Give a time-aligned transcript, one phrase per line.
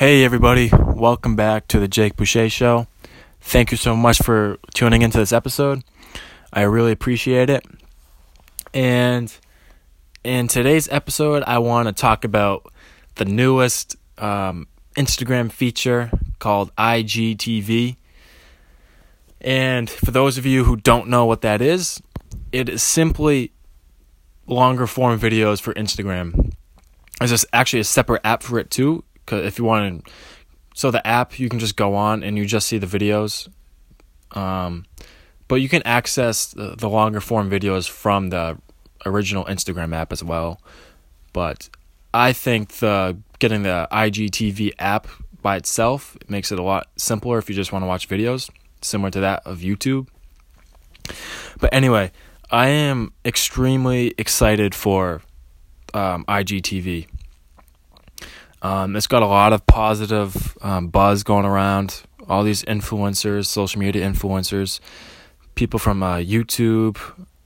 [0.00, 2.86] Hey, everybody, welcome back to the Jake Boucher Show.
[3.42, 5.84] Thank you so much for tuning into this episode.
[6.50, 7.66] I really appreciate it.
[8.72, 9.30] And
[10.24, 12.72] in today's episode, I want to talk about
[13.16, 17.96] the newest um, Instagram feature called IGTV.
[19.42, 22.02] And for those of you who don't know what that is,
[22.52, 23.52] it is simply
[24.46, 26.54] longer form videos for Instagram.
[27.18, 30.12] There's actually a separate app for it too if you want to,
[30.74, 33.48] so the app you can just go on and you just see the videos.
[34.32, 34.84] Um,
[35.48, 38.58] but you can access the, the longer form videos from the
[39.04, 40.60] original Instagram app as well.
[41.32, 41.68] But
[42.14, 45.08] I think the getting the IGTV app
[45.42, 48.50] by itself makes it a lot simpler if you just want to watch videos,
[48.82, 50.08] similar to that of YouTube.
[51.58, 52.12] But anyway,
[52.50, 55.22] I am extremely excited for
[55.94, 57.06] um, IGTV.
[58.62, 62.02] Um, it's got a lot of positive um, buzz going around.
[62.28, 64.80] All these influencers, social media influencers,
[65.54, 66.98] people from uh, YouTube,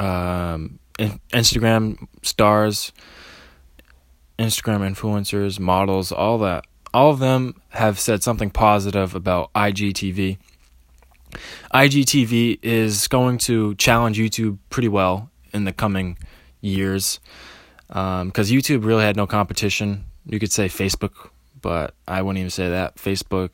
[0.00, 2.92] um, in- Instagram stars,
[4.38, 6.64] Instagram influencers, models, all that.
[6.92, 10.38] All of them have said something positive about IGTV.
[11.74, 16.16] IGTV is going to challenge YouTube pretty well in the coming
[16.60, 17.20] years
[17.88, 22.50] because um, YouTube really had no competition you could say Facebook, but I wouldn't even
[22.50, 22.96] say that.
[22.96, 23.50] Facebook,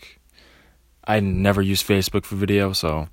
[1.05, 3.09] I never use Facebook for video, so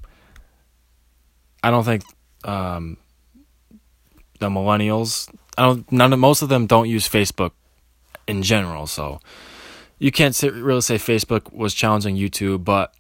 [1.62, 2.04] I don't think
[2.44, 2.98] um,
[4.40, 7.52] the millennials, I don't, none of most of them don't use Facebook
[8.28, 9.20] in general, so
[9.98, 12.94] you can't say, really say Facebook was challenging YouTube, but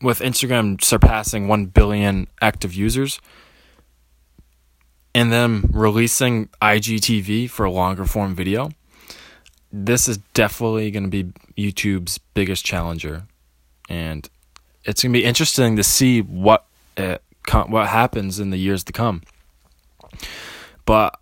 [0.00, 3.20] with Instagram surpassing 1 billion active users
[5.14, 8.70] and them releasing IGTV for longer form video
[9.76, 13.24] this is definitely going to be YouTube's biggest challenger,
[13.88, 14.28] and
[14.84, 16.64] it's going to be interesting to see what
[16.96, 19.22] uh, it, what happens in the years to come.
[20.86, 21.18] But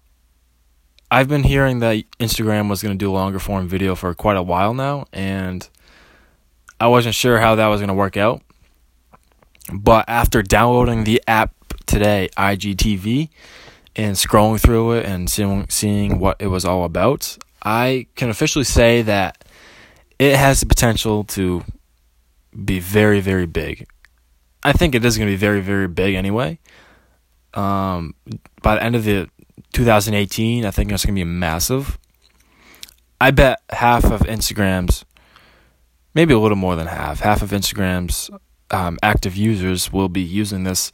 [1.10, 4.42] I've been hearing that Instagram was going to do longer form video for quite a
[4.42, 5.66] while now, and
[6.78, 8.42] I wasn't sure how that was going to work out.
[9.72, 11.54] But after downloading the app
[11.86, 13.30] today, IGTV,
[13.96, 18.64] and scrolling through it and seeing seeing what it was all about, I can officially
[18.64, 19.44] say that
[20.18, 21.64] it has the potential to
[22.64, 23.86] be very, very big.
[24.64, 26.58] I think it is going to be very, very big anyway.
[27.54, 28.14] Um,
[28.62, 29.28] by the end of the
[29.72, 31.98] 2018, I think it's going to be massive.
[33.20, 35.04] I bet half of Instagram's,
[36.14, 38.30] maybe a little more than half, half of Instagram's
[38.70, 40.90] um, active users will be using this,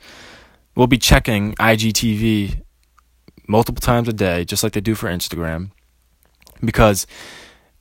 [0.75, 2.63] will be checking IGTV
[3.47, 5.71] multiple times a day, just like they do for Instagram
[6.65, 7.07] because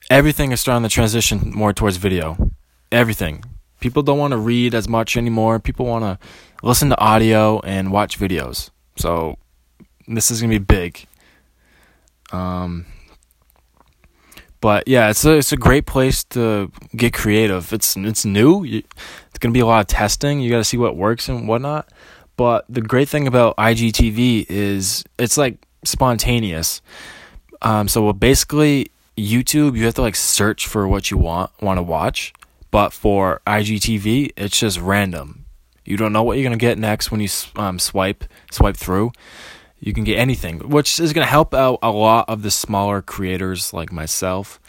[0.10, 2.52] everything is starting to transition more towards video.
[2.92, 3.44] Everything.
[3.80, 5.60] People don't want to read as much anymore.
[5.60, 6.18] People want to
[6.64, 8.70] listen to audio and watch videos.
[8.96, 9.38] So
[10.08, 11.06] this is gonna be big.
[12.32, 12.86] Um,
[14.62, 17.72] but yeah, it's a it's a great place to get creative.
[17.72, 18.64] It's it's new.
[18.66, 20.40] It's gonna be a lot of testing.
[20.40, 21.90] You got to see what works and whatnot.
[22.38, 26.82] But the great thing about IGTV is it's like spontaneous.
[27.62, 31.84] Um, so basically, YouTube, you have to like search for what you want want to
[31.84, 32.34] watch,
[32.72, 35.46] but for IGTV, it's just random.
[35.86, 39.12] You don't know what you're gonna get next when you um, swipe swipe through.
[39.80, 43.74] You can get anything, which is gonna help out a lot of the smaller creators
[43.74, 44.60] like myself.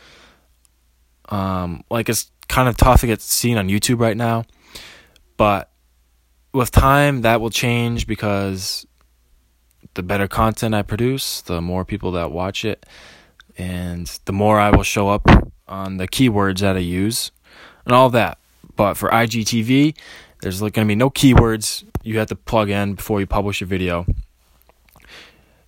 [1.29, 4.45] Um, like it's kind of tough to get seen on YouTube right now,
[5.37, 5.71] but
[6.55, 8.87] with time that will change because
[9.99, 12.87] the better content I produce, the more people that watch it,
[13.59, 15.27] and the more I will show up
[15.67, 17.33] on the keywords that I use
[17.85, 18.39] and all that.
[18.77, 19.97] But for IGTV,
[20.41, 23.61] there's like going to be no keywords you have to plug in before you publish
[23.61, 24.07] a video.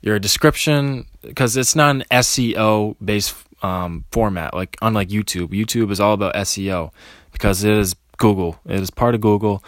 [0.00, 5.48] Your description, because it's not an SEO based um, format, like unlike YouTube.
[5.48, 6.92] YouTube is all about SEO
[7.32, 9.64] because it is Google, it is part of Google.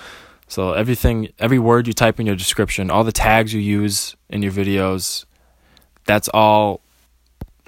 [0.53, 4.43] So everything, every word you type in your description, all the tags you use in
[4.43, 5.25] your videos,
[6.05, 6.83] that's all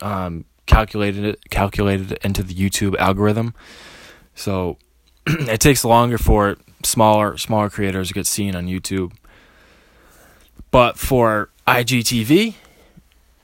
[0.03, 3.55] um, calculated calculated into the YouTube algorithm.
[4.35, 4.77] So
[5.27, 9.15] it takes longer for smaller smaller creators to get seen on YouTube.
[10.71, 12.53] But for IGTV,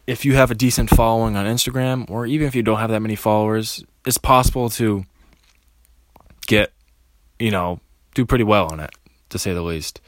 [0.07, 3.01] if you have a decent following on Instagram, or even if you don't have that
[3.01, 5.07] many followers, it's possible to
[6.47, 6.75] get,
[7.39, 7.81] you know,
[8.13, 8.91] do pretty well on it
[9.31, 10.01] to say the least.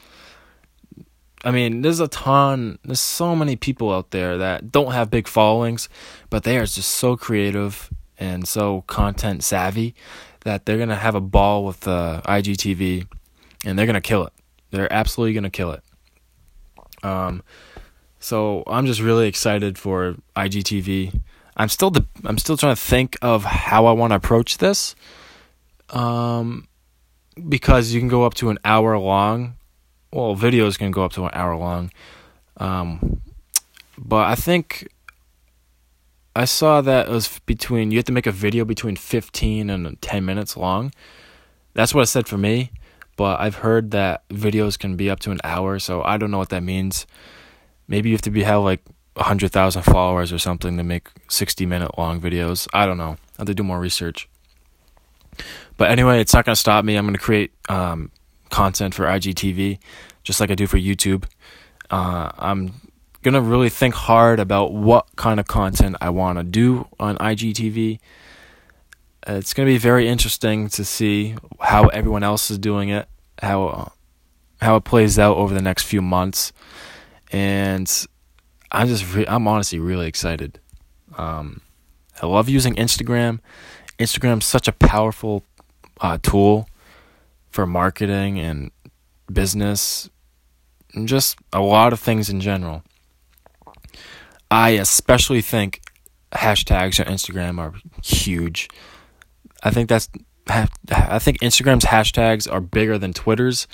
[1.43, 5.27] I mean, there's a ton, there's so many people out there that don't have big
[5.27, 5.89] followings,
[6.29, 9.93] but they are just so creative and so content savvy
[10.45, 13.07] that they're gonna have a ball with uh, IGTV,
[13.65, 14.33] and they're gonna kill it.
[14.71, 15.83] They're absolutely gonna kill it.
[17.03, 17.43] Um,
[18.19, 21.19] so I'm just really excited for IGTV.
[21.57, 24.95] I'm still the I'm still trying to think of how I want to approach this.
[25.89, 26.67] Um,
[27.47, 29.55] because you can go up to an hour long.
[30.11, 31.91] Well, videos can go up to an hour long.
[32.57, 33.21] Um,
[33.97, 34.87] but I think
[36.35, 40.01] I saw that it was between you have to make a video between 15 and
[40.01, 40.91] 10 minutes long.
[41.73, 42.71] That's what it said for me,
[43.15, 46.37] but I've heard that videos can be up to an hour, so I don't know
[46.37, 47.05] what that means.
[47.87, 48.81] Maybe you have to be have like
[49.15, 52.67] 100,000 followers or something to make 60 minute long videos.
[52.73, 53.17] I don't know.
[53.37, 54.27] I have to do more research.
[55.77, 56.95] But anyway, it's not going to stop me.
[56.95, 58.11] I'm going to create um,
[58.49, 59.79] content for IGTV
[60.23, 61.25] just like I do for YouTube.
[61.89, 62.73] Uh, I'm
[63.21, 67.99] gonna really think hard about what kind of content I want to do on IGTV.
[69.27, 73.07] It's gonna be very interesting to see how everyone else is doing it,
[73.41, 73.93] how
[74.61, 76.53] how it plays out over the next few months,
[77.31, 78.07] and
[78.71, 80.59] I'm just re- I'm honestly really excited.
[81.17, 81.61] Um,
[82.21, 83.39] I love using Instagram.
[83.99, 85.43] Instagram's such a powerful
[86.01, 86.67] uh, tool
[87.49, 88.71] for marketing and
[89.31, 90.09] business,
[90.93, 92.83] and just a lot of things in general.
[94.49, 95.81] I especially think
[96.31, 97.73] hashtags on Instagram are
[98.03, 98.69] huge.
[99.63, 100.09] I think that's
[100.47, 103.67] I think Instagram's hashtags are bigger than Twitter's,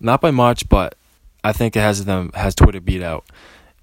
[0.00, 0.94] not by much, but
[1.42, 3.26] I think it has them has Twitter beat out.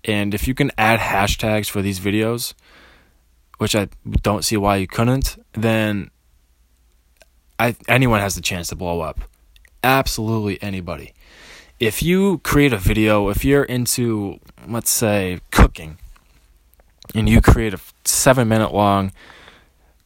[0.03, 2.53] And if you can add hashtags for these videos,
[3.57, 3.89] which I
[4.21, 6.11] don't see why you couldn't, then
[7.59, 9.21] I anyone has the chance to blow up.
[9.83, 11.13] Absolutely anybody.
[11.79, 15.97] If you create a video, if you're into let's say cooking,
[17.13, 19.11] and you create a seven minute long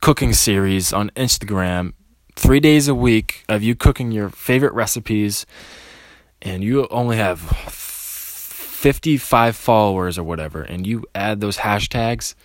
[0.02, 1.94] cooking series on Instagram,
[2.36, 5.46] three days a week of you cooking your favorite recipes,
[6.42, 12.36] and you only have 55 followers or whatever, and you add those hashtags,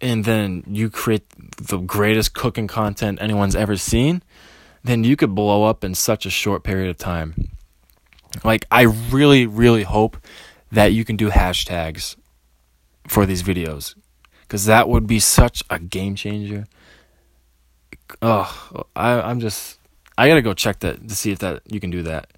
[0.00, 1.24] and then you create
[1.56, 4.22] the greatest cooking content anyone's ever seen,
[4.82, 7.50] then you could blow up in such a short period of time.
[8.44, 10.16] Like, I really, really hope
[10.72, 12.16] that you can do hashtags
[13.06, 13.94] for these videos
[14.42, 16.66] because that would be such a game changer.
[18.22, 19.78] Oh, I, I'm just
[20.16, 22.30] I gotta go check that to see if that you can do that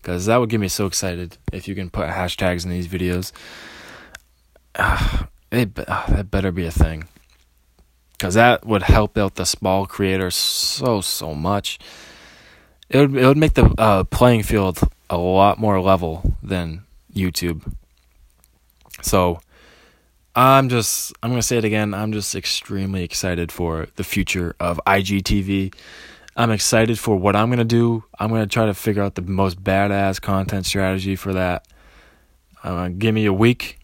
[0.00, 3.32] because that would get me so excited if you can put hashtags in these videos.
[4.74, 5.17] Uh,
[5.50, 7.08] it uh, that better be a thing
[8.12, 11.78] because that would help out the small creators so so much.
[12.88, 14.80] It would it would make the uh, playing field
[15.10, 16.84] a lot more level than
[17.14, 17.72] YouTube.
[19.02, 19.40] So
[20.34, 21.94] I'm just, I'm going to say it again.
[21.94, 25.74] I'm just extremely excited for the future of IGTV.
[26.36, 28.04] I'm excited for what I'm going to do.
[28.20, 31.66] I'm going to try to figure out the most badass content strategy for that.
[32.62, 33.80] Uh, give me a week,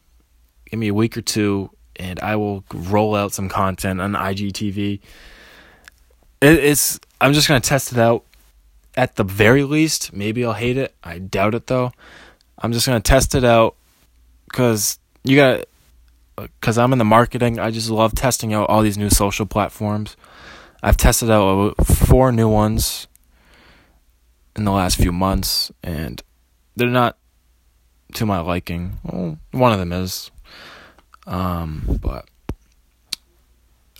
[0.74, 5.00] give me a week or two, and I will roll out some content on IGTV.
[6.40, 8.24] It, it's, I'm just to test it out
[8.96, 10.12] at the very least.
[10.12, 10.92] Maybe I'll hate it.
[11.04, 11.92] I doubt it though.
[12.58, 13.76] I'm just to test it out
[14.48, 15.64] because you got
[16.36, 20.16] because I'm in the marketing, I just love testing out all these new social platforms.
[20.82, 23.06] I've tested out four new ones
[24.56, 26.20] in the last few months, and
[26.74, 27.16] they're not
[28.14, 28.98] to my liking.
[29.04, 30.32] Well, one of them is,
[31.26, 32.28] um, but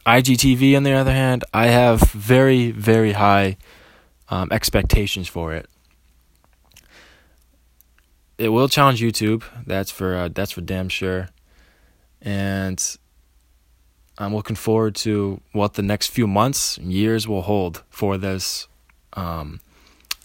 [0.07, 3.57] IGTV, on the other hand, I have very, very high
[4.29, 5.69] um, expectations for it.
[8.37, 9.45] It will challenge YouTube.
[9.67, 11.29] That's for uh, that's for damn sure
[12.25, 12.97] and
[14.17, 18.67] I'm looking forward to what the next few months, years will hold for this
[19.13, 19.61] um,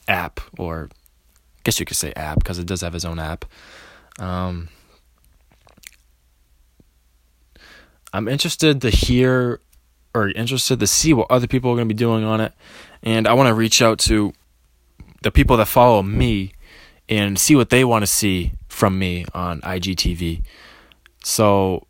[0.08, 3.46] app, or I guess you could say app because it does have its own app.
[4.18, 4.70] Um,
[8.13, 9.60] I'm interested to hear
[10.16, 12.54] or interested to see what other people are going to be doing on it,
[13.04, 14.34] and I want to reach out to
[15.22, 16.54] the people that follow me
[17.08, 20.44] and see what they want to see from me on IGTV.
[21.24, 21.88] So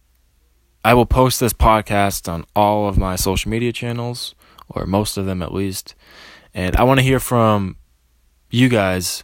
[0.84, 4.34] I will post this podcast on all of my social media channels,
[4.70, 5.96] or most of them at least.
[6.54, 7.76] And I want to hear from
[8.50, 9.24] you guys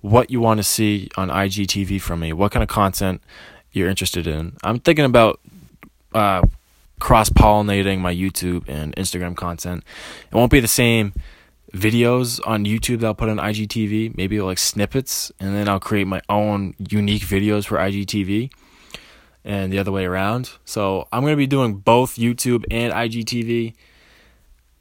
[0.00, 3.22] what you want to see on IGTV from me, what kind of content
[3.72, 4.56] you're interested in.
[4.62, 5.40] I'm thinking about
[6.14, 6.42] uh,
[6.98, 9.82] cross pollinating my YouTube and Instagram content.
[10.30, 11.12] It won't be the same
[11.74, 16.06] videos on YouTube that I'll put on IGTV, maybe like snippets, and then I'll create
[16.06, 18.50] my own unique videos for IGTV
[19.44, 20.50] and the other way around.
[20.64, 23.74] So I'm going to be doing both YouTube and IGTV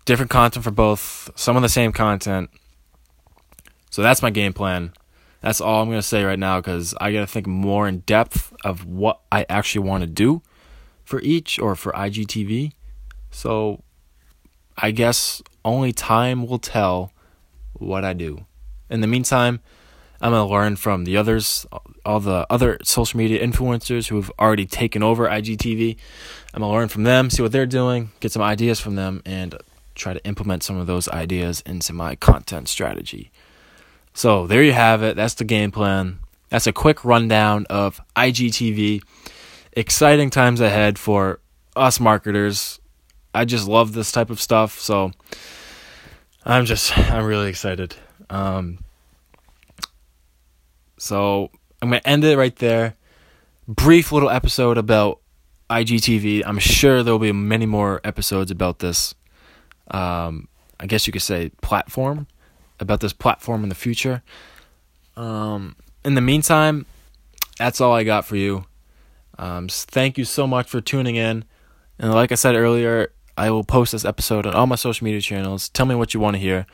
[0.05, 2.49] different content for both, some of the same content.
[3.91, 4.93] So that's my game plan.
[5.41, 7.99] That's all I'm going to say right now because I got to think more in
[7.99, 10.41] depth of what I actually want to do
[11.09, 12.71] for each or for IGTV.
[13.31, 13.81] So
[14.77, 17.11] I guess only time will tell
[17.73, 18.45] what I do.
[18.91, 19.59] In the meantime,
[20.21, 21.65] I'm going to learn from the others,
[22.05, 25.97] all the other social media influencers who have already taken over IGTV.
[26.53, 29.23] I'm going to learn from them, see what they're doing, get some ideas from them,
[29.25, 29.55] and
[29.95, 33.31] try to implement some of those ideas into my content strategy.
[34.13, 35.15] So there you have it.
[35.15, 36.19] That's the game plan.
[36.49, 39.01] That's a quick rundown of IGTV.
[39.79, 41.39] Exciting times ahead for
[41.73, 42.81] us marketers.
[43.33, 44.77] I just love this type of stuff.
[44.77, 45.13] So
[46.43, 47.95] I'm just, I'm really excited.
[48.29, 48.79] Um,
[50.97, 51.49] so
[51.81, 52.95] I'm going to end it right there.
[53.69, 55.21] Brief little episode about
[55.69, 56.43] IGTV.
[56.45, 59.15] I'm sure there will be many more episodes about this.
[59.91, 62.27] Um, I guess you could say platform
[62.81, 64.23] about this platform in the future.
[65.15, 66.85] Um, in the meantime,
[67.57, 68.65] that's all I got for you.
[69.39, 71.45] Um, thank you so much for tuning in.
[71.97, 75.21] And like I said earlier, I will post this episode on all my social media
[75.21, 75.69] channels.
[75.69, 76.67] Tell me what you want to hear.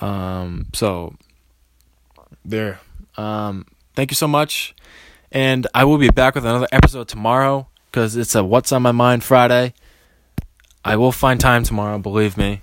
[0.00, 1.16] Um, so
[2.44, 2.80] there.
[3.16, 4.76] Um, thank you so much.
[5.32, 8.92] And I will be back with another episode tomorrow because it's a What's on My
[8.92, 9.72] Mind Friday.
[10.84, 12.60] I will find time tomorrow, believe me.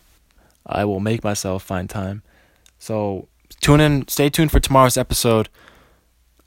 [0.65, 2.22] I will make myself find time.
[2.77, 3.27] So
[3.62, 5.50] tune in, stay tuned for tomorrow's episode.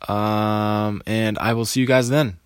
[0.06, 2.38] Um, and I will see you guys then.